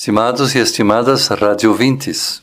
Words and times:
Estimados 0.00 0.54
e 0.54 0.60
estimadas 0.60 1.26
radiovintes, 1.26 2.40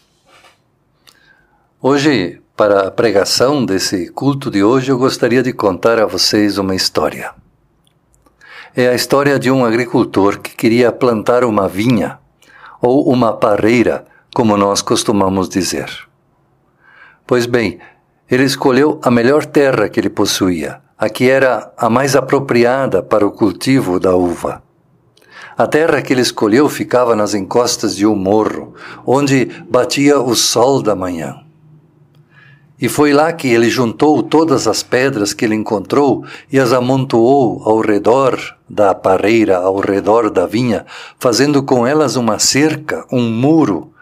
hoje, 1.81 2.41
para 2.53 2.87
a 2.87 2.91
pregação 2.91 3.65
desse 3.65 4.09
culto 4.09 4.51
de 4.51 4.61
hoje, 4.61 4.91
eu 4.91 4.97
gostaria 4.97 5.41
de 5.41 5.53
contar 5.53 5.97
a 5.97 6.05
vocês 6.05 6.57
uma 6.57 6.75
história. 6.75 7.33
É 8.75 8.89
a 8.89 8.93
história 8.93 9.39
de 9.39 9.49
um 9.49 9.63
agricultor 9.63 10.39
que 10.39 10.53
queria 10.53 10.91
plantar 10.91 11.45
uma 11.45 11.65
vinha, 11.65 12.19
ou 12.81 13.09
uma 13.09 13.31
parreira, 13.31 14.05
como 14.35 14.57
nós 14.57 14.81
costumamos 14.81 15.47
dizer. 15.47 15.89
Pois 17.25 17.45
bem, 17.45 17.79
ele 18.29 18.43
escolheu 18.43 18.99
a 19.01 19.09
melhor 19.09 19.45
terra 19.45 19.87
que 19.87 19.97
ele 19.97 20.09
possuía, 20.09 20.81
a 20.97 21.07
que 21.07 21.29
era 21.29 21.71
a 21.77 21.89
mais 21.89 22.17
apropriada 22.17 23.01
para 23.01 23.25
o 23.25 23.31
cultivo 23.31 23.97
da 23.97 24.13
uva. 24.13 24.64
A 25.57 25.65
terra 25.65 26.01
que 26.01 26.11
ele 26.11 26.21
escolheu 26.21 26.67
ficava 26.67 27.15
nas 27.15 27.33
encostas 27.33 27.95
de 27.95 28.05
um 28.05 28.13
morro, 28.13 28.73
onde 29.05 29.45
batia 29.69 30.19
o 30.19 30.35
sol 30.35 30.81
da 30.81 30.93
manhã. 30.93 31.45
E 32.79 32.89
foi 32.89 33.13
lá 33.13 33.31
que 33.31 33.47
ele 33.47 33.69
juntou 33.69 34.21
todas 34.21 34.67
as 34.67 34.83
pedras 34.83 35.33
que 35.33 35.45
ele 35.45 35.55
encontrou 35.55 36.25
e 36.51 36.59
as 36.59 36.73
amontoou 36.73 37.63
ao 37.63 37.79
redor 37.79 38.37
da 38.69 38.93
parreira, 38.93 39.55
ao 39.55 39.79
redor 39.79 40.29
da 40.29 40.45
vinha, 40.45 40.85
fazendo 41.17 41.63
com 41.63 41.87
elas 41.87 42.17
uma 42.17 42.37
cerca, 42.37 43.05
um 43.09 43.21
muro, 43.21 43.93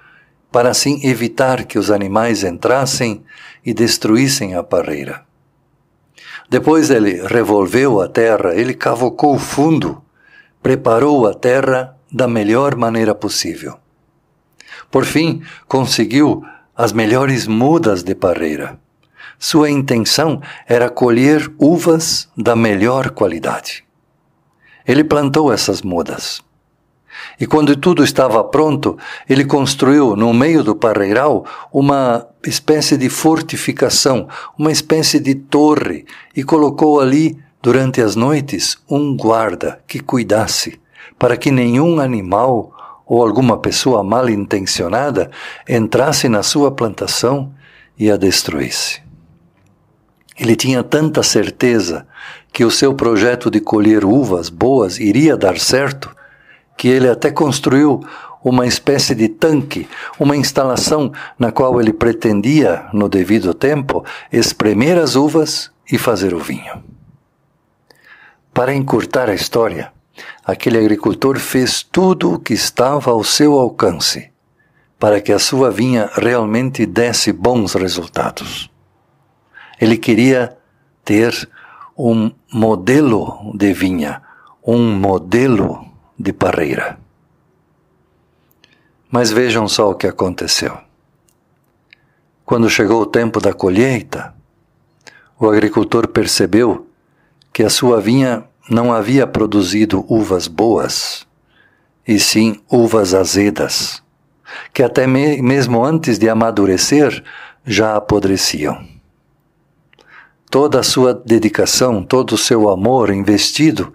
para 0.51 0.69
assim 0.69 1.05
evitar 1.05 1.65
que 1.65 1.77
os 1.77 1.91
animais 1.91 2.43
entrassem 2.43 3.23
e 3.63 3.75
destruíssem 3.75 4.55
a 4.55 4.63
parreira. 4.63 5.21
Depois 6.49 6.89
ele 6.89 7.21
revolveu 7.27 8.01
a 8.01 8.07
terra, 8.07 8.55
ele 8.55 8.73
cavocou 8.73 9.37
fundo 9.37 10.02
preparou 10.63 11.27
a 11.27 11.33
terra 11.33 11.97
da 12.11 12.27
melhor 12.27 12.75
maneira 12.75 13.13
possível. 13.13 13.77
Por 14.89 15.03
fim, 15.03 15.43
conseguiu 15.67 16.43
as 16.75 16.93
melhores 16.93 17.45
mudas 17.45 18.01
de 18.01 18.15
parreira. 18.15 18.79
Sua 19.37 19.69
intenção 19.69 20.41
era 20.67 20.89
colher 20.89 21.51
uvas 21.59 22.29
da 22.37 22.55
melhor 22.55 23.09
qualidade. 23.09 23.83
Ele 24.87 25.03
plantou 25.03 25.51
essas 25.51 25.81
mudas. 25.81 26.41
E 27.39 27.45
quando 27.45 27.75
tudo 27.75 28.03
estava 28.03 28.43
pronto, 28.43 28.97
ele 29.29 29.45
construiu 29.45 30.15
no 30.15 30.33
meio 30.33 30.63
do 30.63 30.75
parreiral 30.75 31.45
uma 31.71 32.27
espécie 32.45 32.97
de 32.97 33.09
fortificação, 33.09 34.27
uma 34.57 34.71
espécie 34.71 35.19
de 35.19 35.35
torre, 35.35 36.05
e 36.35 36.43
colocou 36.43 36.99
ali 36.99 37.37
durante 37.63 38.01
as 38.01 38.13
noites 38.17 38.77
um 38.89 39.15
guarda 39.15 39.79
que 39.87 40.01
cuidasse 40.01 40.81
para 41.17 41.37
que 41.37 41.49
nenhum 41.49 41.97
animal 41.97 42.73
ou 43.05 43.25
alguma 43.25 43.57
pessoa 43.57 44.03
mal 44.03 44.29
intencionada 44.29 45.31
entrasse 45.67 46.27
na 46.27 46.43
sua 46.43 46.71
plantação 46.71 47.53
e 47.97 48.11
a 48.11 48.17
destruísse. 48.17 49.01
Ele 50.37 50.57
tinha 50.57 50.83
tanta 50.83 51.23
certeza 51.23 52.05
que 52.51 52.65
o 52.65 52.71
seu 52.71 52.93
projeto 52.93 53.49
de 53.49 53.61
colher 53.61 54.03
uvas 54.03 54.49
boas 54.49 54.99
iria 54.99 55.37
dar 55.37 55.57
certo, 55.57 56.13
que 56.75 56.89
ele 56.89 57.07
até 57.07 57.31
construiu 57.31 58.01
uma 58.43 58.67
espécie 58.67 59.15
de 59.15 59.29
tanque, 59.29 59.87
uma 60.19 60.35
instalação 60.35 61.13
na 61.39 61.49
qual 61.49 61.79
ele 61.79 61.93
pretendia, 61.93 62.87
no 62.91 63.07
devido 63.07 63.53
tempo, 63.53 64.03
espremer 64.33 64.97
as 64.97 65.15
uvas 65.15 65.71
e 65.89 65.97
fazer 65.97 66.33
o 66.33 66.39
vinho. 66.39 66.92
Para 68.53 68.73
encurtar 68.73 69.29
a 69.29 69.33
história, 69.33 69.91
aquele 70.45 70.77
agricultor 70.77 71.39
fez 71.39 71.81
tudo 71.81 72.33
o 72.33 72.39
que 72.39 72.53
estava 72.53 73.09
ao 73.09 73.23
seu 73.23 73.53
alcance 73.53 74.31
para 74.99 75.19
que 75.19 75.33
a 75.33 75.39
sua 75.39 75.71
vinha 75.71 76.09
realmente 76.13 76.85
desse 76.85 77.33
bons 77.33 77.73
resultados. 77.73 78.69
Ele 79.81 79.97
queria 79.97 80.55
ter 81.03 81.49
um 81.97 82.31
modelo 82.53 83.51
de 83.55 83.73
vinha, 83.73 84.21
um 84.65 84.95
modelo 84.95 85.85
de 86.17 86.31
parreira. 86.31 86.97
Mas 89.11 89.31
vejam 89.31 89.67
só 89.67 89.89
o 89.89 89.95
que 89.95 90.07
aconteceu. 90.07 90.77
Quando 92.45 92.69
chegou 92.69 93.01
o 93.01 93.05
tempo 93.07 93.41
da 93.41 93.51
colheita, 93.51 94.33
o 95.39 95.49
agricultor 95.49 96.07
percebeu 96.07 96.87
que 97.53 97.61
a 97.61 97.69
sua 97.69 98.01
vinha 98.01 98.43
não 98.67 98.91
havia 98.91 99.27
produzido 99.27 100.03
uvas 100.09 100.47
boas, 100.47 101.27
e 102.05 102.19
sim 102.19 102.59
uvas 102.69 103.13
azedas, 103.13 104.01
que 104.73 104.81
até 104.81 105.05
me 105.05 105.39
mesmo 105.39 105.85
antes 105.85 106.17
de 106.17 106.27
amadurecer 106.27 107.23
já 107.63 107.95
apodreciam. 107.95 108.83
Toda 110.49 110.79
a 110.79 110.83
sua 110.83 111.13
dedicação, 111.13 112.03
todo 112.03 112.33
o 112.33 112.37
seu 112.37 112.69
amor 112.69 113.11
investido, 113.11 113.93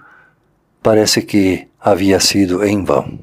parece 0.80 1.20
que 1.20 1.68
havia 1.80 2.20
sido 2.20 2.64
em 2.64 2.84
vão. 2.84 3.18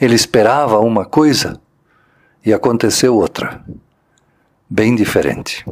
Ele 0.00 0.14
esperava 0.14 0.78
uma 0.78 1.04
coisa 1.04 1.60
e 2.44 2.52
aconteceu 2.52 3.16
outra, 3.16 3.64
bem 4.70 4.94
diferente. 4.94 5.64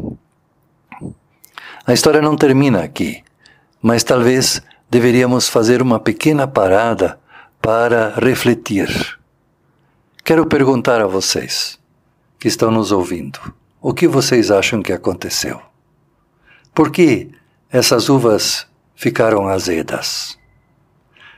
A 1.86 1.92
história 1.92 2.20
não 2.20 2.36
termina 2.36 2.82
aqui 2.82 3.22
mas 3.82 4.02
talvez 4.02 4.62
deveríamos 4.90 5.48
fazer 5.48 5.82
uma 5.82 5.98
pequena 6.00 6.46
parada 6.46 7.18
para 7.60 8.14
refletir. 8.16 9.18
Quero 10.24 10.46
perguntar 10.46 11.00
a 11.00 11.06
vocês 11.06 11.78
que 12.38 12.48
estão 12.48 12.70
nos 12.70 12.92
ouvindo: 12.92 13.38
o 13.80 13.94
que 13.94 14.08
vocês 14.08 14.50
acham 14.50 14.82
que 14.82 14.92
aconteceu? 14.92 15.60
Por 16.74 16.90
que 16.90 17.30
essas 17.70 18.08
uvas 18.08 18.66
ficaram 18.94 19.48
azedas? 19.48 20.38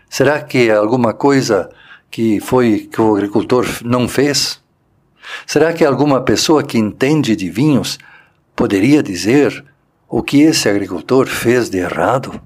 Será 0.09 0.41
que 0.41 0.71
é 0.71 0.75
alguma 0.75 1.13
coisa 1.13 1.71
que 2.11 2.41
foi 2.41 2.89
que 2.91 3.01
o 3.01 3.15
agricultor 3.15 3.67
não 3.85 4.09
fez? 4.09 4.63
Será 5.47 5.73
que 5.73 5.85
alguma 5.85 6.23
pessoa 6.23 6.63
que 6.63 6.79
entende 6.79 7.37
de 7.37 7.51
vinhos 7.51 7.99
poderia 8.57 9.03
dizer 9.03 9.65
o 10.09 10.23
que 10.23 10.41
esse 10.41 10.69
agricultor 10.69 11.27
fez 11.27 11.69
de 11.69 11.79
errado? 11.79 12.41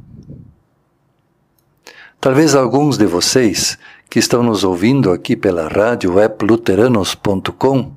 Talvez 2.21 2.55
alguns 2.55 2.99
de 2.99 3.07
vocês 3.07 3.79
que 4.11 4.19
estão 4.19 4.43
nos 4.43 4.65
ouvindo 4.65 5.13
aqui 5.13 5.37
pela 5.37 5.69
rádio 5.69 6.15
webluteranos.com 6.15 7.93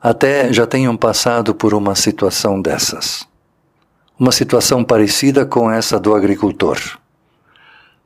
até 0.00 0.52
já 0.52 0.66
tenham 0.66 0.96
passado 0.96 1.54
por 1.54 1.74
uma 1.74 1.94
situação 1.94 2.60
dessas. 2.60 3.26
Uma 4.18 4.32
situação 4.32 4.84
parecida 4.84 5.44
com 5.44 5.70
essa 5.70 5.98
do 5.98 6.14
agricultor. 6.14 6.78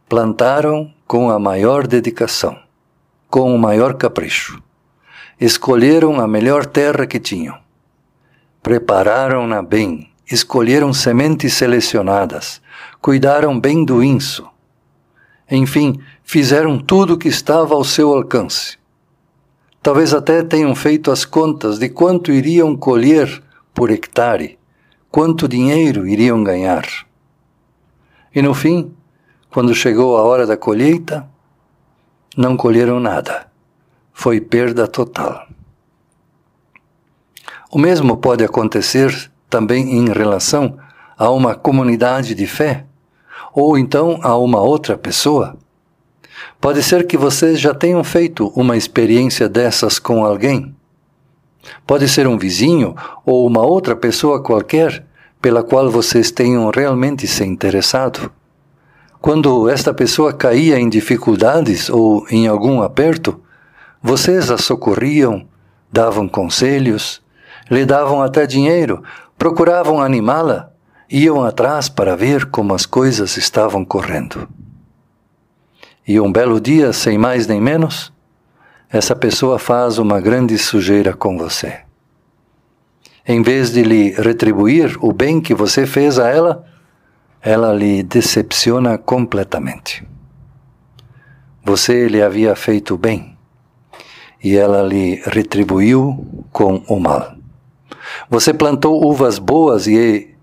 Plantaram 0.09 0.93
com 1.07 1.31
a 1.31 1.39
maior 1.39 1.87
dedicação, 1.87 2.59
com 3.29 3.55
o 3.55 3.59
maior 3.59 3.95
capricho. 3.95 4.63
Escolheram 5.39 6.21
a 6.21 6.27
melhor 6.27 6.65
terra 6.65 7.07
que 7.07 7.21
tinham. 7.21 7.59
Prepararam-na 8.63 9.63
bem, 9.63 10.11
escolheram 10.31 10.93
sementes 10.93 11.55
selecionadas, 11.55 12.61
cuidaram 13.01 13.59
bem 13.59 13.85
do 13.85 14.03
inso. 14.03 14.49
Enfim, 15.51 16.01
fizeram 16.25 16.79
tudo 16.79 17.15
o 17.15 17.19
que 17.19 17.29
estava 17.29 17.75
ao 17.75 17.85
seu 17.85 18.13
alcance. 18.13 18.77
Talvez 19.83 20.13
até 20.13 20.43
tenham 20.43 20.75
feito 20.75 21.13
as 21.13 21.25
contas 21.25 21.79
de 21.79 21.89
quanto 21.89 22.33
iriam 22.33 22.77
colher 22.77 23.43
por 23.73 23.91
hectare, 23.91 24.59
quanto 25.11 25.47
dinheiro 25.47 26.09
iriam 26.09 26.43
ganhar. 26.43 26.85
E 28.35 28.43
no 28.43 28.53
fim, 28.53 28.93
quando 29.49 29.75
chegou 29.75 30.17
a 30.17 30.23
hora 30.23 30.45
da 30.45 30.57
colheita, 30.57 31.29
não 32.37 32.57
colheram 32.57 32.99
nada. 32.99 33.47
Foi 34.13 34.41
perda 34.41 34.89
total. 34.89 35.47
O 37.71 37.79
mesmo 37.79 38.17
pode 38.17 38.45
acontecer 38.45 39.31
também 39.49 39.97
em 39.97 40.13
relação 40.13 40.77
a 41.17 41.31
uma 41.31 41.55
comunidade 41.55 42.35
de 42.35 42.47
fé, 42.47 42.85
ou 43.53 43.79
então 43.79 44.19
a 44.23 44.37
uma 44.37 44.61
outra 44.61 44.99
pessoa. 44.99 45.57
Pode 46.61 46.83
ser 46.83 47.07
que 47.07 47.17
vocês 47.17 47.59
já 47.59 47.73
tenham 47.75 48.03
feito 48.05 48.49
uma 48.55 48.77
experiência 48.77 49.49
dessas 49.49 49.99
com 49.99 50.25
alguém. 50.25 50.75
Pode 51.87 52.09
ser 52.09 52.27
um 52.27 52.39
vizinho 52.39 52.95
ou 53.25 53.47
uma 53.47 53.63
outra 53.63 53.97
pessoa 53.97 54.43
qualquer 54.43 55.05
pela 55.41 55.63
qual 55.63 55.91
vocês 55.91 56.31
tenham 56.31 56.71
realmente 56.71 57.27
se 57.27 57.45
interessado. 57.45 58.31
Quando 59.21 59.69
esta 59.69 59.93
pessoa 59.93 60.33
caía 60.33 60.79
em 60.79 60.89
dificuldades 60.89 61.89
ou 61.89 62.27
em 62.31 62.47
algum 62.47 62.83
aperto, 62.83 63.41
vocês 64.03 64.51
a 64.51 64.59
socorriam, 64.59 65.47
davam 65.91 66.29
conselhos, 66.29 67.23
lhe 67.71 67.85
davam 67.85 68.23
até 68.23 68.47
dinheiro 68.47 69.03
procuravam 69.39 70.01
animá-la, 70.01 70.71
iam 71.11 71.45
atrás 71.45 71.89
para 71.89 72.17
ver 72.17 72.47
como 72.47 72.75
as 72.75 72.87
coisas 72.87 73.37
estavam 73.37 73.85
correndo. 73.85 74.49
E 76.07 76.21
um 76.21 76.31
belo 76.31 76.61
dia, 76.61 76.93
sem 76.93 77.19
mais 77.19 77.47
nem 77.47 77.61
menos, 77.61 78.13
essa 78.89 79.15
pessoa 79.17 79.59
faz 79.59 79.99
uma 79.99 80.21
grande 80.21 80.57
sujeira 80.57 81.13
com 81.13 81.37
você. 81.37 81.81
Em 83.27 83.43
vez 83.43 83.73
de 83.73 83.83
lhe 83.83 84.11
retribuir 84.13 84.97
o 85.01 85.13
bem 85.13 85.41
que 85.41 85.53
você 85.53 85.85
fez 85.85 86.19
a 86.19 86.29
ela, 86.29 86.65
ela 87.43 87.73
lhe 87.73 88.03
decepciona 88.03 88.97
completamente. 88.97 90.07
Você 91.65 92.07
lhe 92.07 92.23
havia 92.23 92.55
feito 92.55 92.97
bem 92.97 93.37
e 94.43 94.57
ela 94.57 94.83
lhe 94.83 95.21
retribuiu 95.27 96.45
com 96.53 96.85
o 96.89 97.01
mal. 97.01 97.36
Você 98.29 98.53
plantou 98.53 99.05
uvas 99.05 99.39
boas 99.39 99.87
e 99.87 100.35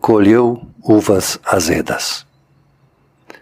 colheu 0.00 0.62
uvas 0.82 1.38
azedas. 1.44 2.26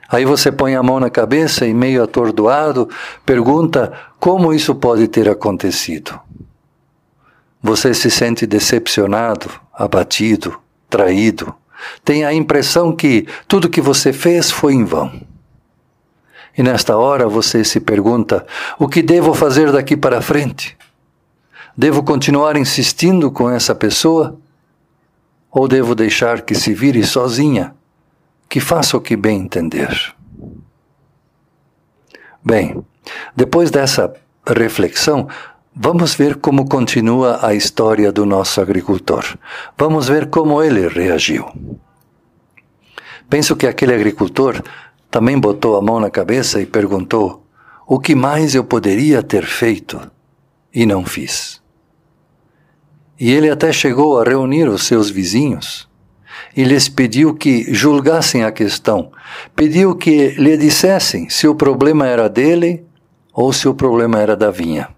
Aí 0.08 0.24
você 0.24 0.50
põe 0.50 0.74
a 0.74 0.82
mão 0.82 0.98
na 0.98 1.08
cabeça 1.08 1.64
e, 1.64 1.72
meio 1.72 2.02
atordoado, 2.02 2.88
pergunta 3.24 3.92
como 4.18 4.52
isso 4.52 4.74
pode 4.74 5.06
ter 5.06 5.28
acontecido. 5.28 6.18
Você 7.62 7.94
se 7.94 8.10
sente 8.10 8.46
decepcionado, 8.46 9.48
abatido, 9.72 10.58
traído. 10.88 11.54
Tem 12.04 12.24
a 12.24 12.34
impressão 12.34 12.94
que 12.94 13.26
tudo 13.46 13.68
que 13.68 13.80
você 13.80 14.12
fez 14.12 14.50
foi 14.50 14.74
em 14.74 14.84
vão. 14.84 15.12
E 16.58 16.62
nesta 16.62 16.96
hora 16.96 17.28
você 17.28 17.62
se 17.64 17.78
pergunta: 17.78 18.44
o 18.78 18.88
que 18.88 19.02
devo 19.02 19.32
fazer 19.32 19.70
daqui 19.70 19.96
para 19.96 20.20
frente? 20.20 20.76
Devo 21.80 22.02
continuar 22.02 22.58
insistindo 22.58 23.30
com 23.30 23.48
essa 23.48 23.74
pessoa? 23.74 24.38
Ou 25.50 25.66
devo 25.66 25.94
deixar 25.94 26.42
que 26.42 26.54
se 26.54 26.74
vire 26.74 27.02
sozinha 27.02 27.74
que 28.50 28.60
faça 28.60 28.98
o 28.98 29.00
que 29.00 29.16
bem 29.16 29.40
entender. 29.40 30.14
Bem, 32.44 32.84
depois 33.34 33.70
dessa 33.70 34.12
reflexão, 34.46 35.26
vamos 35.74 36.14
ver 36.14 36.36
como 36.36 36.68
continua 36.68 37.38
a 37.40 37.54
história 37.54 38.12
do 38.12 38.26
nosso 38.26 38.60
agricultor. 38.60 39.38
Vamos 39.78 40.06
ver 40.06 40.28
como 40.28 40.62
ele 40.62 40.86
reagiu. 40.86 41.46
Penso 43.26 43.56
que 43.56 43.66
aquele 43.66 43.94
agricultor 43.94 44.62
também 45.10 45.40
botou 45.40 45.78
a 45.78 45.80
mão 45.80 45.98
na 45.98 46.10
cabeça 46.10 46.60
e 46.60 46.66
perguntou: 46.66 47.42
o 47.86 47.98
que 47.98 48.14
mais 48.14 48.54
eu 48.54 48.64
poderia 48.64 49.22
ter 49.22 49.46
feito 49.46 49.98
e 50.74 50.84
não 50.84 51.06
fiz? 51.06 51.59
E 53.20 53.30
ele 53.30 53.50
até 53.50 53.70
chegou 53.70 54.18
a 54.18 54.24
reunir 54.24 54.66
os 54.66 54.86
seus 54.86 55.10
vizinhos 55.10 55.86
e 56.56 56.64
lhes 56.64 56.88
pediu 56.88 57.34
que 57.34 57.72
julgassem 57.72 58.44
a 58.44 58.50
questão. 58.50 59.12
Pediu 59.54 59.94
que 59.94 60.28
lhe 60.38 60.56
dissessem 60.56 61.28
se 61.28 61.46
o 61.46 61.54
problema 61.54 62.06
era 62.06 62.30
dele 62.30 62.82
ou 63.30 63.52
se 63.52 63.68
o 63.68 63.74
problema 63.74 64.18
era 64.18 64.34
da 64.34 64.50
vinha. 64.50 64.88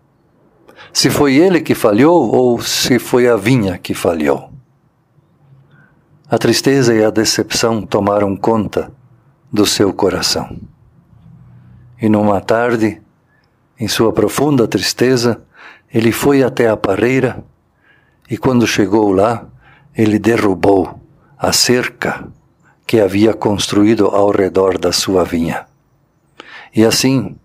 Se 0.93 1.11
foi 1.11 1.35
ele 1.35 1.61
que 1.61 1.75
falhou 1.75 2.33
ou 2.33 2.61
se 2.61 3.01
foi 3.01 3.29
a 3.29 3.37
vinha 3.37 3.77
que 3.77 3.93
falhou. 3.93 4.53
A 6.31 6.39
tristeza 6.39 6.95
e 6.95 7.05
a 7.05 7.11
decepção 7.11 7.83
tomaram 7.83 8.37
conta 8.37 8.93
do 9.53 9.67
seu 9.67 9.93
coração. 9.93 10.57
E 12.01 12.09
numa 12.09 12.41
tarde, 12.41 13.03
em 13.79 13.89
sua 13.89 14.13
profunda 14.13 14.69
tristeza, 14.69 15.43
ele 15.93 16.13
foi 16.13 16.43
até 16.43 16.69
a 16.69 16.77
parreira 16.77 17.45
e 18.33 18.39
quando 18.39 18.67
chegou 18.67 19.13
lá, 19.13 19.47
ele 19.95 20.19
derrubou 20.19 20.99
a 21.37 21.53
cerca 21.53 22.27
que 22.87 22.99
havia 22.99 23.35
construído 23.35 24.07
ao 24.07 24.31
redor 24.31 24.79
da 24.79 24.91
sua 24.91 25.23
vinha. 25.23 25.67
E 26.75 26.83
assim, 26.83 27.37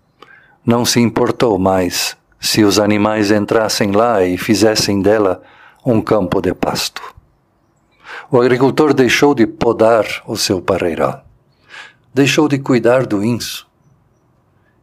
não 0.64 0.86
se 0.86 0.98
importou 0.98 1.58
mais 1.58 2.16
se 2.40 2.64
os 2.64 2.78
animais 2.78 3.30
entrassem 3.30 3.92
lá 3.92 4.24
e 4.24 4.38
fizessem 4.38 5.02
dela 5.02 5.42
um 5.84 6.00
campo 6.00 6.40
de 6.40 6.54
pasto. 6.54 7.02
O 8.30 8.40
agricultor 8.40 8.94
deixou 8.94 9.34
de 9.34 9.46
podar 9.46 10.06
o 10.26 10.38
seu 10.38 10.58
parreiral, 10.62 11.22
deixou 12.14 12.48
de 12.48 12.58
cuidar 12.58 13.04
do 13.04 13.22
inso 13.22 13.68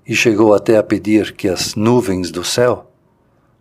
e 0.06 0.16
chegou 0.16 0.54
até 0.54 0.78
a 0.78 0.84
pedir 0.84 1.34
que 1.34 1.50
as 1.50 1.74
nuvens 1.74 2.30
do 2.30 2.44
céu 2.44 2.92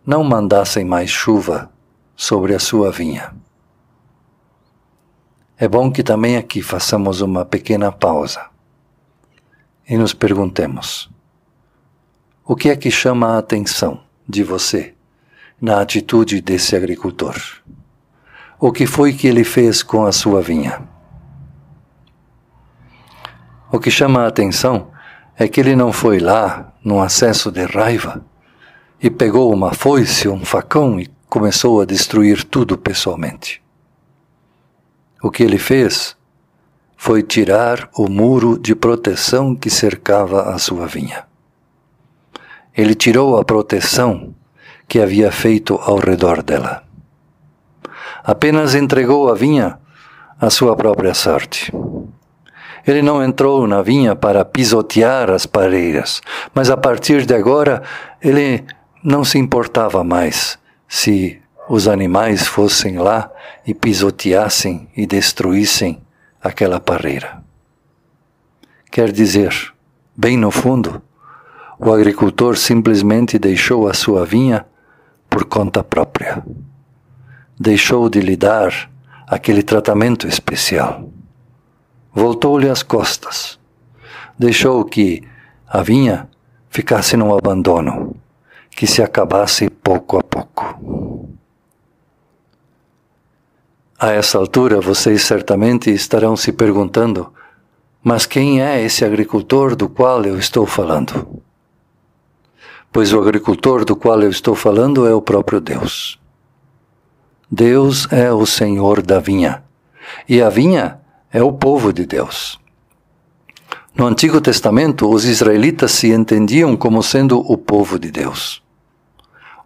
não 0.05 0.23
mandassem 0.23 0.85
mais 0.85 1.09
chuva 1.09 1.73
sobre 2.15 2.55
a 2.55 2.59
sua 2.59 2.91
vinha. 2.91 3.33
É 5.57 5.67
bom 5.67 5.91
que 5.91 6.03
também 6.03 6.37
aqui 6.37 6.61
façamos 6.61 7.21
uma 7.21 7.45
pequena 7.45 7.91
pausa 7.91 8.45
e 9.87 9.97
nos 9.97 10.13
perguntemos: 10.13 11.09
o 12.45 12.55
que 12.55 12.69
é 12.69 12.75
que 12.75 12.91
chama 12.91 13.35
a 13.35 13.37
atenção 13.37 14.03
de 14.27 14.43
você 14.43 14.93
na 15.59 15.81
atitude 15.81 16.41
desse 16.41 16.75
agricultor? 16.75 17.35
O 18.59 18.71
que 18.71 18.85
foi 18.85 19.13
que 19.13 19.27
ele 19.27 19.43
fez 19.43 19.81
com 19.81 20.05
a 20.05 20.11
sua 20.11 20.41
vinha? 20.41 20.81
O 23.71 23.79
que 23.79 23.91
chama 23.91 24.21
a 24.21 24.27
atenção 24.27 24.91
é 25.37 25.47
que 25.47 25.59
ele 25.59 25.75
não 25.75 25.91
foi 25.91 26.19
lá 26.19 26.73
num 26.83 27.01
acesso 27.01 27.51
de 27.51 27.63
raiva 27.65 28.25
e 29.01 29.09
pegou 29.09 29.53
uma 29.53 29.73
foice, 29.73 30.29
um 30.29 30.45
facão 30.45 30.99
e 30.99 31.07
começou 31.29 31.81
a 31.81 31.85
destruir 31.85 32.43
tudo 32.43 32.77
pessoalmente. 32.77 33.61
O 35.21 35.31
que 35.31 35.43
ele 35.43 35.57
fez 35.57 36.15
foi 36.95 37.21
tirar 37.21 37.89
o 37.95 38.09
muro 38.09 38.57
de 38.57 38.75
proteção 38.75 39.55
que 39.55 39.69
cercava 39.69 40.53
a 40.53 40.57
sua 40.57 40.87
vinha. 40.87 41.25
Ele 42.75 42.95
tirou 42.95 43.37
a 43.37 43.43
proteção 43.43 44.33
que 44.87 44.99
havia 44.99 45.31
feito 45.31 45.75
ao 45.75 45.97
redor 45.97 46.43
dela. 46.43 46.83
Apenas 48.23 48.75
entregou 48.75 49.29
a 49.29 49.35
vinha 49.35 49.79
à 50.39 50.49
sua 50.49 50.75
própria 50.75 51.13
sorte. 51.13 51.71
Ele 52.85 53.01
não 53.01 53.23
entrou 53.23 53.65
na 53.65 53.81
vinha 53.81 54.15
para 54.15 54.45
pisotear 54.45 55.29
as 55.29 55.45
pareiras, 55.45 56.21
mas 56.53 56.69
a 56.69 56.77
partir 56.77 57.25
de 57.25 57.33
agora 57.33 57.81
ele 58.21 58.63
não 59.03 59.23
se 59.23 59.37
importava 59.37 60.03
mais 60.03 60.57
se 60.87 61.41
os 61.67 61.87
animais 61.87 62.45
fossem 62.47 62.97
lá 62.97 63.31
e 63.65 63.73
pisoteassem 63.73 64.87
e 64.95 65.05
destruíssem 65.05 66.01
aquela 66.41 66.79
parreira. 66.79 67.43
Quer 68.91 69.11
dizer, 69.11 69.73
bem 70.15 70.37
no 70.37 70.51
fundo, 70.51 71.01
o 71.79 71.91
agricultor 71.91 72.55
simplesmente 72.55 73.37
deixou 73.37 73.87
a 73.87 73.93
sua 73.93 74.25
vinha 74.25 74.65
por 75.29 75.45
conta 75.45 75.83
própria. 75.83 76.43
Deixou 77.59 78.09
de 78.09 78.21
lhe 78.21 78.37
dar 78.37 78.89
aquele 79.27 79.63
tratamento 79.63 80.27
especial. 80.27 81.09
Voltou-lhe 82.13 82.69
as 82.69 82.83
costas. 82.83 83.59
Deixou 84.37 84.85
que 84.85 85.23
a 85.67 85.81
vinha 85.81 86.29
ficasse 86.69 87.17
no 87.17 87.35
abandono, 87.35 88.15
que 88.75 88.85
se 88.85 89.01
acabasse 89.01 89.69
pouco 89.69 90.17
a 90.17 90.23
pouco. 90.23 91.29
A 93.97 94.11
essa 94.11 94.37
altura, 94.37 94.81
vocês 94.81 95.21
certamente 95.23 95.89
estarão 95.89 96.35
se 96.35 96.51
perguntando: 96.51 97.31
mas 98.03 98.25
quem 98.25 98.61
é 98.61 98.83
esse 98.83 99.05
agricultor 99.05 99.75
do 99.75 99.87
qual 99.87 100.23
eu 100.25 100.37
estou 100.37 100.65
falando? 100.65 101.41
Pois 102.91 103.13
o 103.13 103.19
agricultor 103.19 103.85
do 103.85 103.95
qual 103.95 104.21
eu 104.21 104.29
estou 104.29 104.53
falando 104.53 105.07
é 105.07 105.13
o 105.13 105.21
próprio 105.21 105.61
Deus. 105.61 106.19
Deus 107.49 108.11
é 108.11 108.31
o 108.33 108.45
Senhor 108.45 109.01
da 109.01 109.19
vinha, 109.19 109.63
e 110.27 110.41
a 110.41 110.49
vinha 110.49 110.99
é 111.31 111.41
o 111.41 111.53
povo 111.53 111.93
de 111.93 112.05
Deus. 112.05 112.59
No 113.95 114.05
Antigo 114.05 114.41
Testamento, 114.41 115.09
os 115.09 115.23
israelitas 115.23 115.93
se 115.93 116.11
entendiam 116.11 116.75
como 116.75 117.01
sendo 117.01 117.39
o 117.39 117.57
povo 117.57 117.97
de 117.97 118.11
Deus. 118.11 118.64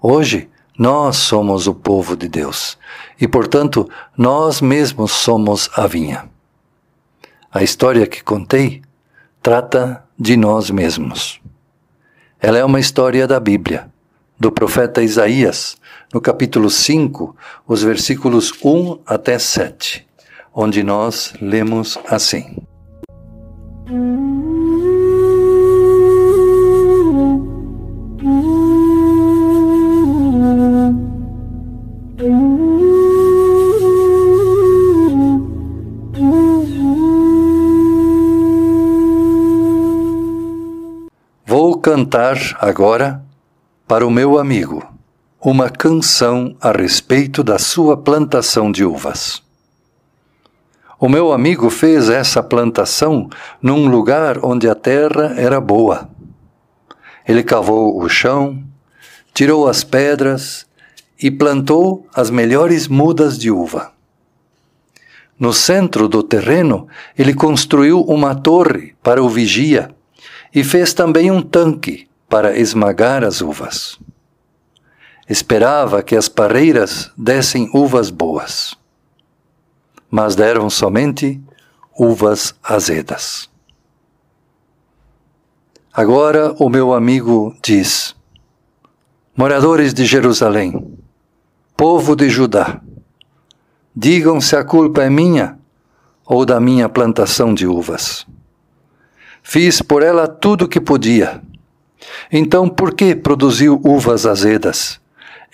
Hoje, 0.02 0.50
nós 0.78 1.18
somos 1.18 1.68
o 1.68 1.74
povo 1.74 2.16
de 2.16 2.30
Deus 2.30 2.78
e, 3.20 3.28
portanto, 3.28 3.90
nós 4.18 4.62
mesmos 4.62 5.12
somos 5.12 5.70
a 5.76 5.86
vinha. 5.88 6.30
A 7.52 7.64
história 7.64 8.08
que 8.08 8.24
contei 8.24 8.82
trata 9.42 10.04
de 10.18 10.38
nós 10.38 10.70
mesmos. 10.70 11.42
Ela 12.40 12.58
é 12.58 12.64
uma 12.64 12.80
história 12.80 13.28
da 13.28 13.40
Bíblia, 13.42 13.92
do 14.40 14.50
profeta 14.50 15.04
Isaías, 15.04 15.76
no 16.14 16.22
capítulo 16.22 16.70
5, 16.70 17.36
os 17.68 17.84
versículos 17.84 18.54
1 18.64 19.00
até 19.06 19.38
7, 19.38 20.08
onde 20.54 20.82
nós 20.82 21.34
lemos 21.42 21.98
assim. 22.08 22.56
Cantar 42.10 42.58
agora 42.60 43.24
para 43.88 44.06
o 44.06 44.10
meu 44.10 44.40
amigo 44.40 44.84
uma 45.40 45.70
canção 45.70 46.56
a 46.60 46.72
respeito 46.72 47.44
da 47.44 47.60
sua 47.60 47.96
plantação 47.96 48.72
de 48.72 48.84
uvas. 48.84 49.44
O 51.00 51.08
meu 51.08 51.32
amigo 51.32 51.70
fez 51.70 52.10
essa 52.10 52.42
plantação 52.42 53.30
num 53.62 53.88
lugar 53.88 54.44
onde 54.44 54.68
a 54.68 54.74
terra 54.74 55.36
era 55.38 55.62
boa. 55.62 56.10
Ele 57.28 57.44
cavou 57.44 58.02
o 58.02 58.10
chão, 58.10 58.64
tirou 59.32 59.68
as 59.68 59.84
pedras 59.84 60.66
e 61.22 61.30
plantou 61.30 62.08
as 62.12 62.32
melhores 62.32 62.88
mudas 62.88 63.38
de 63.38 63.52
uva. 63.52 63.92
No 65.40 65.54
centro 65.54 66.08
do 66.08 66.24
terreno, 66.24 66.88
ele 67.16 67.36
construiu 67.36 68.02
uma 68.02 68.34
torre 68.34 68.96
para 69.04 69.22
o 69.22 69.30
vigia 69.30 69.94
e 70.54 70.64
fez 70.64 70.94
também 70.94 71.32
um 71.32 71.42
tanque 71.42 72.08
para 72.28 72.58
esmagar 72.58 73.24
as 73.24 73.42
uvas. 73.42 74.00
Esperava 75.28 76.02
que 76.02 76.16
as 76.16 76.28
parreiras 76.28 77.12
dessem 77.18 77.70
uvas 77.74 78.10
boas 78.10 78.80
mas 80.10 80.36
deram 80.36 80.70
somente 80.70 81.40
uvas 81.98 82.56
azedas. 82.64 83.50
Agora 85.94 86.54
o 86.58 86.70
meu 86.70 86.94
amigo 86.94 87.56
diz: 87.62 88.16
Moradores 89.36 89.94
de 89.94 90.06
Jerusalém, 90.06 90.98
povo 91.76 92.16
de 92.16 92.30
Judá, 92.30 92.82
digam 93.96 94.42
se 94.42 94.56
a 94.56 94.64
culpa 94.64 95.04
é 95.04 95.10
minha 95.10 95.60
ou 96.26 96.46
da 96.46 96.60
minha 96.60 96.88
plantação 96.88 97.54
de 97.54 97.68
uvas. 97.68 98.26
Fiz 99.52 99.82
por 99.82 100.04
ela 100.04 100.28
tudo 100.28 100.66
o 100.66 100.68
que 100.68 100.80
podia. 100.80 101.42
Então, 102.32 102.70
por 102.70 102.94
que 102.94 103.16
produziu 103.16 103.82
uvas 103.84 104.28
azedas, 104.28 105.02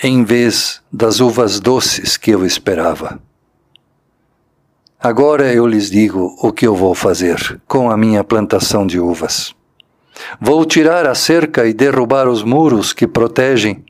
em 0.03 0.21
vez 0.25 0.81
das 0.91 1.21
uvas 1.21 1.61
doces 1.61 2.17
que 2.17 2.31
eu 2.31 2.45
esperava? 2.45 3.21
Agora 4.99 5.53
eu 5.53 5.65
lhes 5.65 5.89
digo 5.89 6.35
o 6.41 6.51
que 6.51 6.67
eu 6.67 6.75
vou 6.75 6.93
fazer 6.93 7.61
com 7.69 7.89
a 7.89 7.95
minha 7.95 8.21
plantação 8.21 8.85
de 8.85 8.99
uvas. 8.99 9.55
Vou 10.41 10.65
tirar 10.65 11.07
a 11.07 11.15
cerca 11.15 11.65
e 11.65 11.73
derrubar 11.73 12.27
os 12.27 12.43
muros 12.43 12.91
que 12.91 13.07
protegem, 13.07 13.81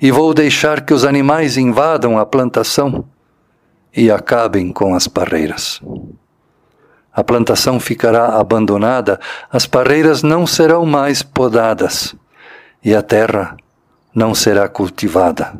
e 0.00 0.12
vou 0.12 0.32
deixar 0.32 0.86
que 0.86 0.94
os 0.94 1.04
animais 1.04 1.56
invadam 1.56 2.16
a 2.16 2.24
plantação 2.24 3.04
e 3.92 4.12
acabem 4.12 4.70
com 4.72 4.94
as 4.94 5.08
parreiras. 5.08 5.82
A 7.14 7.22
plantação 7.22 7.78
ficará 7.78 8.40
abandonada, 8.40 9.20
as 9.48 9.66
parreiras 9.66 10.24
não 10.24 10.46
serão 10.46 10.84
mais 10.84 11.22
podadas 11.22 12.14
e 12.84 12.92
a 12.92 13.02
terra 13.02 13.56
não 14.12 14.34
será 14.34 14.68
cultivada. 14.68 15.56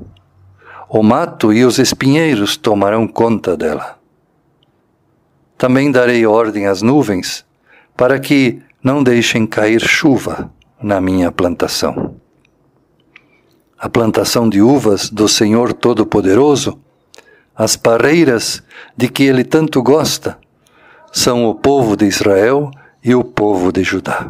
O 0.89 1.03
mato 1.03 1.53
e 1.53 1.65
os 1.65 1.79
espinheiros 1.79 2.57
tomarão 2.57 3.07
conta 3.07 3.57
dela. 3.57 3.99
Também 5.57 5.91
darei 5.91 6.27
ordem 6.27 6.67
às 6.67 6.83
nuvens, 6.83 7.45
para 7.97 8.19
que 8.19 8.61
não 8.83 9.03
deixem 9.03 9.47
cair 9.47 9.81
chuva 9.81 10.51
na 10.83 11.01
minha 11.01 11.31
plantação. 11.31 12.17
A 13.79 13.89
plantação 13.89 14.49
de 14.49 14.61
uvas 14.61 15.09
do 15.09 15.29
Senhor 15.29 15.73
Todo-Poderoso, 15.73 16.79
as 17.57 17.77
parreiras 17.77 18.63
de 18.97 19.09
que 19.09 19.23
ele 19.23 19.45
tanto 19.45 19.83
gosta, 19.83 20.39
são 21.15 21.49
o 21.49 21.55
povo 21.55 21.97
de 21.97 22.07
Israel 22.07 22.73
e 23.03 23.15
o 23.15 23.23
povo 23.23 23.73
de 23.73 23.85
Judá. 23.85 24.29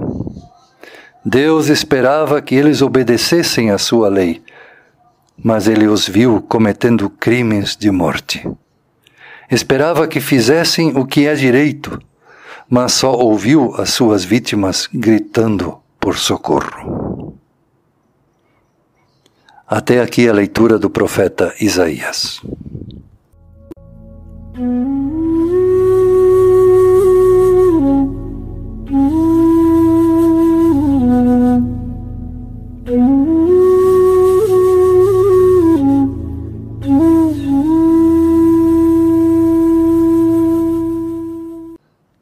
Deus 1.24 1.68
esperava 1.68 2.42
que 2.42 2.54
eles 2.54 2.82
obedecessem 2.82 3.70
à 3.70 3.78
sua 3.78 4.10
lei, 4.10 4.42
mas 5.42 5.66
ele 5.66 5.88
os 5.88 6.06
viu 6.06 6.42
cometendo 6.42 7.08
crimes 7.08 7.74
de 7.74 7.90
morte. 7.90 8.46
Esperava 9.50 10.06
que 10.06 10.20
fizessem 10.20 10.94
o 10.94 11.06
que 11.06 11.26
é 11.26 11.34
direito, 11.34 11.98
mas 12.68 12.92
só 12.92 13.14
ouviu 13.14 13.74
as 13.78 13.88
suas 13.88 14.22
vítimas 14.22 14.86
gritando 14.92 15.78
por 15.98 16.18
socorro. 16.18 17.34
Até 19.66 20.02
aqui 20.02 20.28
a 20.28 20.34
leitura 20.34 20.78
do 20.78 20.90
profeta 20.90 21.54
Isaías. 21.58 22.42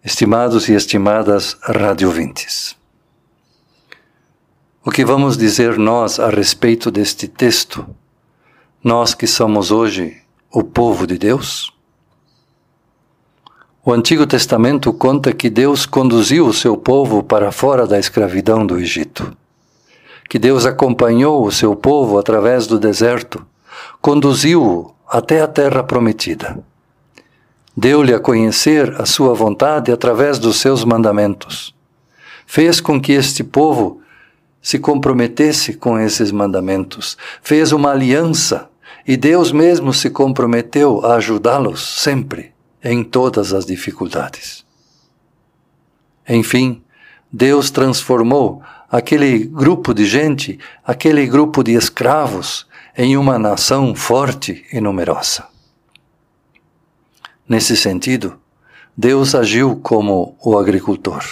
Estimados 0.02 0.68
e 0.68 0.72
estimadas 0.72 1.56
radiovintes, 1.62 2.76
o 4.84 4.90
que 4.90 5.04
vamos 5.04 5.36
dizer 5.36 5.78
nós 5.78 6.20
a 6.20 6.30
respeito 6.30 6.90
deste 6.90 7.26
texto, 7.26 7.86
nós 8.82 9.14
que 9.14 9.26
somos 9.26 9.70
hoje 9.70 10.22
o 10.50 10.62
povo 10.62 11.06
de 11.06 11.18
Deus? 11.18 11.71
O 13.84 13.92
Antigo 13.92 14.24
Testamento 14.28 14.92
conta 14.92 15.32
que 15.32 15.50
Deus 15.50 15.86
conduziu 15.86 16.46
o 16.46 16.54
seu 16.54 16.76
povo 16.76 17.20
para 17.20 17.50
fora 17.50 17.84
da 17.84 17.98
escravidão 17.98 18.64
do 18.64 18.78
Egito, 18.78 19.36
que 20.28 20.38
Deus 20.38 20.64
acompanhou 20.64 21.44
o 21.44 21.50
seu 21.50 21.74
povo 21.74 22.16
através 22.16 22.68
do 22.68 22.78
deserto, 22.78 23.44
conduziu-o 24.00 24.94
até 25.08 25.40
a 25.40 25.48
terra 25.48 25.82
prometida 25.82 26.62
Deu-lhe 27.76 28.14
a 28.14 28.20
conhecer 28.20 28.94
a 29.00 29.06
sua 29.06 29.34
vontade 29.34 29.90
através 29.90 30.38
dos 30.38 30.60
seus 30.60 30.84
mandamentos. 30.84 31.74
Fez 32.46 32.80
com 32.80 33.00
que 33.00 33.12
este 33.12 33.42
povo 33.42 34.00
se 34.60 34.78
comprometesse 34.78 35.72
com 35.72 35.98
esses 35.98 36.30
mandamentos. 36.30 37.16
Fez 37.42 37.72
uma 37.72 37.90
aliança 37.90 38.68
e 39.08 39.16
Deus 39.16 39.50
mesmo 39.50 39.92
se 39.92 40.10
comprometeu 40.10 41.04
a 41.04 41.14
ajudá-los 41.14 41.80
sempre 41.80 42.51
em 42.82 43.04
todas 43.04 43.52
as 43.52 43.64
dificuldades. 43.64 44.64
Enfim, 46.28 46.82
Deus 47.32 47.70
transformou 47.70 48.62
aquele 48.90 49.38
grupo 49.38 49.94
de 49.94 50.04
gente, 50.04 50.58
aquele 50.84 51.26
grupo 51.26 51.62
de 51.62 51.72
escravos, 51.72 52.66
em 52.96 53.16
uma 53.16 53.38
nação 53.38 53.94
forte 53.94 54.66
e 54.72 54.80
numerosa. 54.80 55.46
Nesse 57.48 57.76
sentido, 57.76 58.38
Deus 58.96 59.34
agiu 59.34 59.76
como 59.76 60.36
o 60.44 60.58
agricultor. 60.58 61.24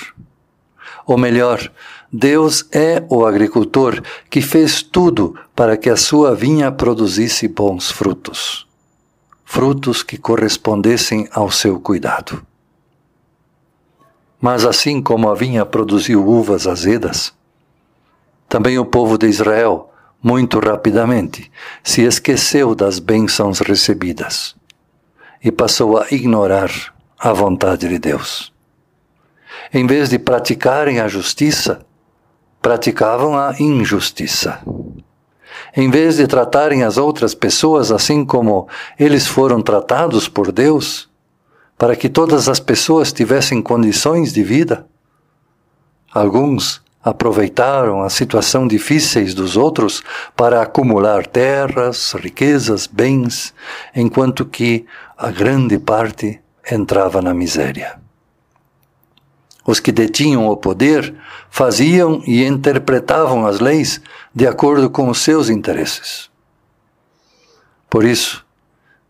Ou 1.06 1.18
melhor, 1.18 1.70
Deus 2.12 2.66
é 2.72 3.04
o 3.08 3.26
agricultor 3.26 4.02
que 4.28 4.40
fez 4.40 4.82
tudo 4.82 5.38
para 5.54 5.76
que 5.76 5.90
a 5.90 5.96
sua 5.96 6.34
vinha 6.34 6.72
produzisse 6.72 7.46
bons 7.46 7.90
frutos, 7.90 8.66
frutos 9.52 10.04
que 10.04 10.16
correspondessem 10.16 11.28
ao 11.32 11.50
seu 11.50 11.80
cuidado. 11.80 12.46
Mas 14.40 14.64
assim 14.64 15.02
como 15.02 15.28
a 15.28 15.34
vinha 15.34 15.66
produziu 15.66 16.24
uvas 16.24 16.68
azedas, 16.68 17.34
também 18.48 18.78
o 18.78 18.84
povo 18.84 19.18
de 19.18 19.26
Israel, 19.26 19.92
muito 20.22 20.60
rapidamente, 20.60 21.50
se 21.82 22.02
esqueceu 22.02 22.76
das 22.76 23.00
bênçãos 23.00 23.58
recebidas 23.58 24.54
e 25.42 25.50
passou 25.50 25.98
a 25.98 26.06
ignorar 26.12 26.70
a 27.18 27.32
vontade 27.32 27.88
de 27.88 27.98
Deus. 27.98 28.52
Em 29.74 29.84
vez 29.84 30.10
de 30.10 30.18
praticarem 30.20 31.00
a 31.00 31.08
justiça, 31.08 31.84
praticavam 32.62 33.36
a 33.36 33.56
injustiça. 33.58 34.62
Em 35.76 35.90
vez 35.90 36.16
de 36.16 36.26
tratarem 36.26 36.82
as 36.82 36.96
outras 36.96 37.34
pessoas 37.34 37.92
assim 37.92 38.24
como 38.24 38.68
eles 38.98 39.26
foram 39.26 39.60
tratados 39.60 40.28
por 40.28 40.52
Deus, 40.52 41.08
para 41.78 41.96
que 41.96 42.08
todas 42.08 42.48
as 42.48 42.60
pessoas 42.60 43.12
tivessem 43.12 43.62
condições 43.62 44.32
de 44.32 44.42
vida, 44.42 44.86
alguns 46.12 46.82
aproveitaram 47.02 48.02
a 48.02 48.10
situação 48.10 48.68
difíceis 48.68 49.32
dos 49.32 49.56
outros 49.56 50.02
para 50.36 50.60
acumular 50.60 51.26
terras, 51.26 52.12
riquezas, 52.12 52.86
bens, 52.86 53.54
enquanto 53.96 54.44
que 54.44 54.84
a 55.16 55.30
grande 55.30 55.78
parte 55.78 56.40
entrava 56.70 57.22
na 57.22 57.32
miséria. 57.32 57.98
Os 59.70 59.78
que 59.78 59.92
detinham 59.92 60.48
o 60.48 60.56
poder 60.56 61.14
faziam 61.48 62.20
e 62.26 62.44
interpretavam 62.44 63.46
as 63.46 63.60
leis 63.60 64.00
de 64.34 64.44
acordo 64.44 64.90
com 64.90 65.08
os 65.08 65.18
seus 65.18 65.48
interesses. 65.48 66.28
Por 67.88 68.04
isso, 68.04 68.44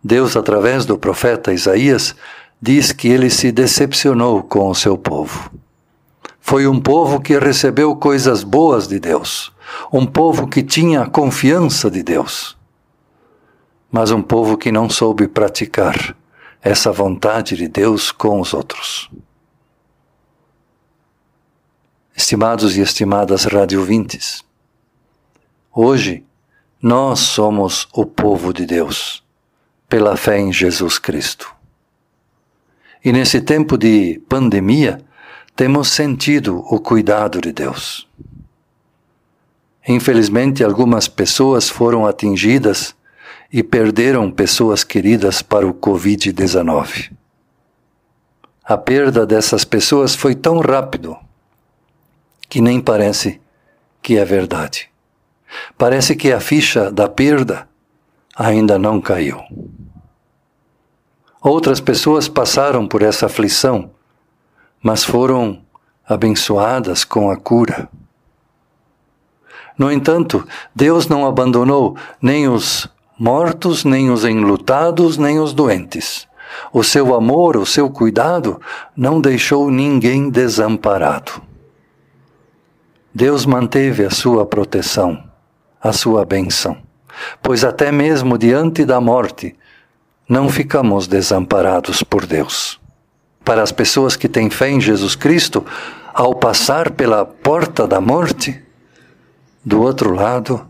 Deus, 0.04 0.36
através 0.36 0.84
do 0.84 0.98
profeta 0.98 1.50
Isaías, 1.50 2.14
diz 2.60 2.92
que 2.92 3.08
ele 3.08 3.30
se 3.30 3.50
decepcionou 3.50 4.42
com 4.42 4.68
o 4.68 4.74
seu 4.74 4.98
povo. 4.98 5.50
Foi 6.38 6.66
um 6.66 6.78
povo 6.78 7.22
que 7.22 7.38
recebeu 7.38 7.96
coisas 7.96 8.44
boas 8.44 8.86
de 8.86 9.00
Deus, 9.00 9.50
um 9.90 10.04
povo 10.04 10.46
que 10.46 10.62
tinha 10.62 11.04
a 11.04 11.08
confiança 11.08 11.90
de 11.90 12.02
Deus, 12.02 12.54
mas 13.90 14.10
um 14.10 14.20
povo 14.20 14.58
que 14.58 14.70
não 14.70 14.90
soube 14.90 15.26
praticar 15.26 16.14
essa 16.60 16.92
vontade 16.92 17.56
de 17.56 17.66
Deus 17.66 18.12
com 18.12 18.42
os 18.42 18.52
outros. 18.52 19.10
Estimados 22.16 22.76
e 22.76 22.80
estimadas 22.80 23.44
radiovintes, 23.44 24.44
hoje 25.72 26.24
nós 26.82 27.20
somos 27.20 27.86
o 27.92 28.04
povo 28.04 28.52
de 28.52 28.66
Deus, 28.66 29.22
pela 29.88 30.16
fé 30.16 30.38
em 30.38 30.52
Jesus 30.52 30.98
Cristo. 30.98 31.54
E 33.04 33.12
nesse 33.12 33.40
tempo 33.40 33.78
de 33.78 34.20
pandemia, 34.28 35.00
temos 35.54 35.88
sentido 35.88 36.58
o 36.70 36.80
cuidado 36.80 37.40
de 37.40 37.52
Deus. 37.52 38.08
Infelizmente, 39.86 40.64
algumas 40.64 41.06
pessoas 41.06 41.68
foram 41.68 42.06
atingidas 42.06 42.94
e 43.52 43.62
perderam 43.62 44.30
pessoas 44.30 44.82
queridas 44.84 45.42
para 45.42 45.66
o 45.66 45.72
Covid-19. 45.72 47.12
A 48.64 48.76
perda 48.76 49.24
dessas 49.24 49.64
pessoas 49.64 50.14
foi 50.14 50.34
tão 50.34 50.60
rápido 50.60 51.16
que 52.50 52.60
nem 52.60 52.80
parece 52.80 53.40
que 54.02 54.18
é 54.18 54.24
verdade. 54.24 54.90
Parece 55.78 56.16
que 56.16 56.32
a 56.32 56.40
ficha 56.40 56.90
da 56.90 57.08
perda 57.08 57.68
ainda 58.36 58.76
não 58.76 59.00
caiu. 59.00 59.40
Outras 61.40 61.80
pessoas 61.80 62.28
passaram 62.28 62.86
por 62.86 63.02
essa 63.02 63.26
aflição, 63.26 63.92
mas 64.82 65.04
foram 65.04 65.62
abençoadas 66.06 67.04
com 67.04 67.30
a 67.30 67.36
cura. 67.36 67.88
No 69.78 69.90
entanto, 69.90 70.46
Deus 70.74 71.06
não 71.06 71.26
abandonou 71.26 71.96
nem 72.20 72.48
os 72.48 72.88
mortos, 73.18 73.84
nem 73.84 74.10
os 74.10 74.24
enlutados, 74.24 75.16
nem 75.16 75.38
os 75.38 75.52
doentes. 75.52 76.26
O 76.72 76.82
seu 76.82 77.14
amor, 77.14 77.56
o 77.56 77.64
seu 77.64 77.88
cuidado 77.88 78.60
não 78.96 79.20
deixou 79.20 79.70
ninguém 79.70 80.28
desamparado. 80.28 81.49
Deus 83.14 83.44
manteve 83.44 84.04
a 84.04 84.10
sua 84.10 84.46
proteção, 84.46 85.22
a 85.82 85.92
sua 85.92 86.24
bênção, 86.24 86.76
pois 87.42 87.64
até 87.64 87.90
mesmo 87.90 88.38
diante 88.38 88.84
da 88.84 89.00
morte 89.00 89.56
não 90.28 90.48
ficamos 90.48 91.08
desamparados 91.08 92.04
por 92.04 92.24
Deus. 92.24 92.80
Para 93.44 93.62
as 93.62 93.72
pessoas 93.72 94.14
que 94.14 94.28
têm 94.28 94.48
fé 94.48 94.70
em 94.70 94.80
Jesus 94.80 95.16
Cristo, 95.16 95.66
ao 96.14 96.36
passar 96.36 96.92
pela 96.92 97.24
porta 97.24 97.86
da 97.86 98.00
morte, 98.00 98.62
do 99.64 99.82
outro 99.82 100.14
lado, 100.14 100.64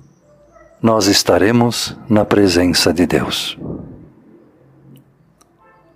nós 0.80 1.08
estaremos 1.08 1.94
na 2.08 2.24
presença 2.24 2.90
de 2.90 3.06
Deus. 3.06 3.58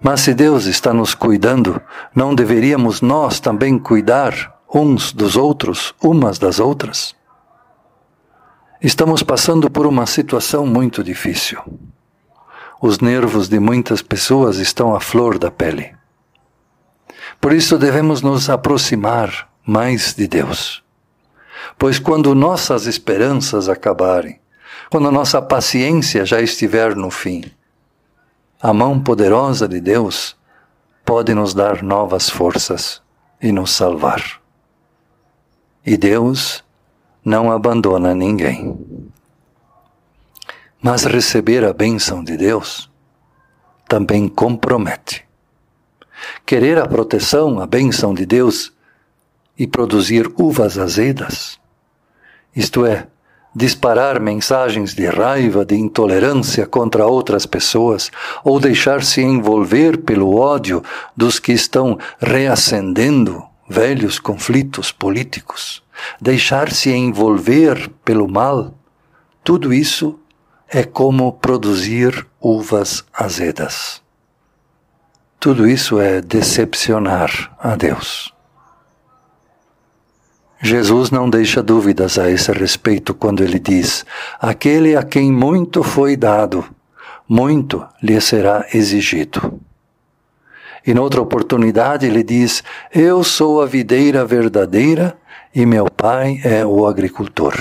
Mas 0.02 0.20
se 0.20 0.34
Deus 0.34 0.66
está 0.66 0.92
nos 0.92 1.14
cuidando, 1.14 1.80
não 2.14 2.34
deveríamos 2.34 3.00
nós 3.00 3.40
também 3.40 3.78
cuidar 3.78 4.53
uns 4.75 5.12
dos 5.12 5.37
outros, 5.37 5.95
umas 6.02 6.37
das 6.37 6.59
outras? 6.59 7.14
Estamos 8.83 9.23
passando 9.23 9.71
por 9.71 9.87
uma 9.87 10.04
situação 10.04 10.66
muito 10.66 11.04
difícil. 11.04 11.62
Os 12.83 12.99
nervos 12.99 13.49
de 13.49 13.61
muitas 13.61 14.02
pessoas 14.02 14.59
estão 14.59 14.95
à 14.95 14.99
flor 14.99 15.38
da 15.38 15.49
pele. 15.49 15.95
Por 17.40 17.52
isso 17.52 17.78
devemos 17.78 18.21
nos 18.21 18.50
aproximar 18.50 19.49
mais 19.64 20.12
de 20.12 20.26
Deus. 20.26 20.83
Pois 21.78 22.00
quando 22.00 22.35
nossas 22.35 22.87
esperanças 22.87 23.69
acabarem, 23.69 24.40
quando 24.90 25.11
nossa 25.12 25.40
paciência 25.40 26.27
já 26.27 26.40
estiver 26.40 26.96
no 26.96 27.11
fim, 27.11 27.44
a 28.61 28.72
mão 28.72 28.98
poderosa 28.98 29.68
de 29.68 29.81
Deus 29.81 30.37
pode 31.05 31.33
nos 31.33 31.55
dar 31.55 31.81
novas 31.81 32.29
forças 32.29 33.01
e 33.40 33.53
nos 33.53 33.70
salvar. 33.70 34.43
E 35.87 35.97
Deus 35.97 36.64
não 37.25 37.51
abandona 37.51 38.14
ninguém. 38.14 38.79
Mas 40.81 41.05
receber 41.05 41.64
a 41.64 41.73
bênção 41.73 42.23
de 42.23 42.37
Deus 42.37 42.90
também 43.88 44.29
compromete. 44.29 45.25
Querer 46.47 46.79
a 46.79 46.87
proteção, 46.87 47.61
a 47.61 47.66
bênção 47.66 48.14
de 48.14 48.25
Deus 48.25 48.73
e 49.59 49.66
produzir 49.66 50.33
uvas 50.37 50.79
azedas, 50.79 51.59
isto 52.57 52.87
é, 52.87 53.07
disparar 53.55 54.20
mensagens 54.20 54.94
de 54.94 55.07
raiva, 55.07 55.64
de 55.64 55.77
intolerância 55.77 56.66
contra 56.66 57.07
outras 57.07 57.47
pessoas, 57.47 58.11
ou 58.42 58.59
deixar-se 58.59 59.20
envolver 59.20 59.99
pelo 59.99 60.35
ódio 60.35 60.83
dos 61.16 61.38
que 61.38 61.53
estão 61.53 61.99
reacendendo 62.18 63.44
velhos 63.68 64.18
conflitos 64.18 64.92
políticos, 64.92 65.83
deixar-se 66.20 66.90
envolver 66.90 67.90
pelo 68.05 68.29
mal, 68.29 68.74
tudo 69.42 69.72
isso 69.72 70.18
é 70.68 70.83
como 70.83 71.33
produzir 71.33 72.27
uvas 72.40 73.05
azedas. 73.12 74.03
Tudo 75.38 75.68
isso 75.68 76.00
é 76.00 76.20
decepcionar 76.20 77.55
a 77.59 77.77
Deus. 77.77 78.33
Jesus 80.61 81.11
não 81.11 81.29
deixa 81.29 81.62
dúvidas 81.62 82.18
a 82.18 82.31
esse 82.31 82.50
respeito 82.50 83.12
quando 83.12 83.42
ele 83.44 83.59
diz: 83.59 84.07
Aquele 84.40 84.96
a 84.96 85.03
quem 85.03 85.31
muito 85.31 85.83
foi 85.83 86.16
dado, 86.16 86.64
muito 87.29 87.87
lhe 88.03 88.18
será 88.18 88.66
exigido. 88.72 89.61
E 90.87 90.92
noutra 90.92 91.23
oportunidade 91.23 92.07
ele 92.07 92.23
diz: 92.23 92.62
Eu 92.92 93.25
sou 93.25 93.62
a 93.62 93.66
videira 93.66 94.25
verdadeira 94.25 95.16
e 95.55 95.64
meu 95.64 95.87
pai 95.90 96.40
é 96.44 96.64
o 96.64 96.87
agricultor. 96.87 97.55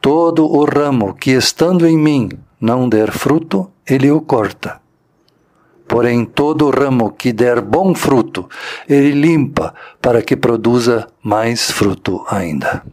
Todo 0.00 0.46
o 0.46 0.64
ramo 0.64 1.14
que 1.14 1.32
estando 1.32 1.86
em 1.86 1.98
mim 1.98 2.30
não 2.60 2.88
der 2.88 3.10
fruto, 3.10 3.70
ele 3.86 4.10
o 4.10 4.20
corta. 4.20 4.80
Porém, 5.88 6.24
todo 6.24 6.70
ramo 6.70 7.10
que 7.10 7.32
der 7.32 7.60
bom 7.60 7.94
fruto, 7.94 8.48
ele 8.88 9.10
limpa 9.10 9.74
para 10.00 10.22
que 10.22 10.36
produza 10.36 11.08
mais 11.22 11.70
fruto 11.70 12.24
ainda. 12.28 12.84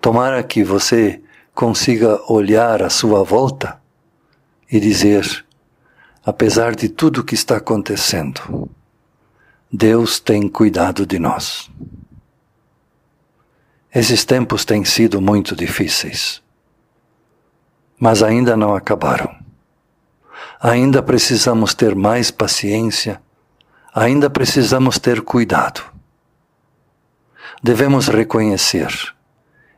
Tomara 0.00 0.42
que 0.42 0.64
você 0.64 1.22
consiga 1.54 2.20
olhar 2.26 2.82
à 2.82 2.90
sua 2.90 3.22
volta 3.22 3.80
e 4.72 4.80
dizer: 4.80 5.44
apesar 6.24 6.74
de 6.74 6.88
tudo 6.88 7.20
o 7.20 7.24
que 7.24 7.34
está 7.34 7.56
acontecendo, 7.56 8.68
Deus 9.72 10.18
tem 10.18 10.48
cuidado 10.48 11.06
de 11.06 11.18
nós. 11.18 11.70
Esses 13.94 14.24
tempos 14.24 14.64
têm 14.64 14.84
sido 14.84 15.20
muito 15.20 15.54
difíceis, 15.54 16.42
mas 17.98 18.22
ainda 18.22 18.56
não 18.56 18.74
acabaram. 18.74 19.34
Ainda 20.60 21.02
precisamos 21.02 21.72
ter 21.72 21.94
mais 21.94 22.30
paciência, 22.30 23.20
ainda 23.94 24.28
precisamos 24.28 24.98
ter 24.98 25.22
cuidado. 25.22 25.82
Devemos 27.62 28.08
reconhecer 28.08 28.92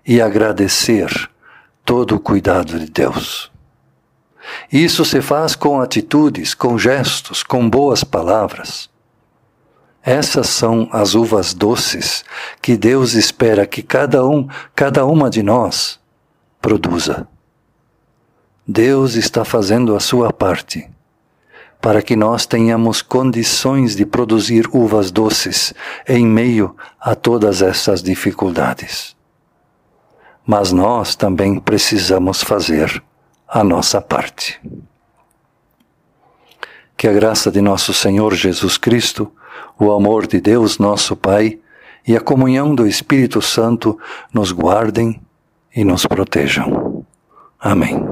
e 0.07 0.21
agradecer 0.21 1.31
todo 1.85 2.17
o 2.17 2.21
cuidado 2.21 2.79
de 2.79 2.91
Deus. 2.91 3.52
Isso 4.73 5.05
se 5.05 5.21
faz 5.21 5.55
com 5.55 5.81
atitudes, 5.81 6.55
com 6.55 6.79
gestos, 6.79 7.43
com 7.43 7.69
boas 7.69 8.03
palavras. 8.03 8.91
Essas 10.03 10.49
são 10.49 10.89
as 10.91 11.15
uvas 11.15 11.55
doces 11.55 12.25
que 12.61 12.77
Deus 12.77 13.15
espera 13.15 13.67
que 13.67 13.83
cada 13.83 14.27
um, 14.27 14.49
cada 14.75 15.07
uma 15.07 15.31
de 15.31 15.43
nós 15.43 16.01
produza. 16.61 17.29
Deus 18.67 19.15
está 19.15 19.45
fazendo 19.45 19.95
a 19.95 20.01
sua 20.01 20.33
parte 20.33 20.89
para 21.81 22.01
que 22.01 22.15
nós 22.15 22.47
tenhamos 22.47 23.03
condições 23.03 23.97
de 23.97 24.07
produzir 24.07 24.69
uvas 24.73 25.11
doces 25.11 25.75
em 26.09 26.25
meio 26.25 26.77
a 27.01 27.17
todas 27.17 27.61
essas 27.61 28.01
dificuldades. 28.01 29.17
Mas 30.47 30.71
nós 30.73 31.17
também 31.17 31.59
precisamos 31.59 32.41
fazer 32.43 33.03
a 33.53 33.63
nossa 33.63 34.01
parte. 34.01 34.59
Que 36.97 37.07
a 37.07 37.13
graça 37.13 37.51
de 37.51 37.61
nosso 37.61 37.93
Senhor 37.93 38.33
Jesus 38.35 38.79
Cristo, 38.79 39.31
o 39.79 39.93
amor 39.93 40.27
de 40.27 40.41
Deus, 40.41 40.79
nosso 40.79 41.15
Pai, 41.15 41.59
e 42.09 42.17
a 42.17 42.21
comunhão 42.21 42.75
do 42.75 42.87
Espírito 42.87 43.43
Santo 43.43 43.99
nos 44.33 44.53
guardem 44.53 45.21
e 45.77 45.85
nos 45.85 46.07
protejam. 46.07 47.05
Amém. 47.61 48.03